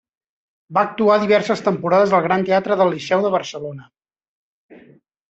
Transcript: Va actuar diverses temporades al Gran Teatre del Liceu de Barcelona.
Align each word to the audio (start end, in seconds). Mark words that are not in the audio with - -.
Va 0.77 0.83
actuar 0.91 1.17
diverses 1.23 1.61
temporades 1.67 2.15
al 2.19 2.23
Gran 2.27 2.45
Teatre 2.47 2.79
del 2.79 2.91
Liceu 2.95 3.27
de 3.27 3.33
Barcelona. 3.37 3.87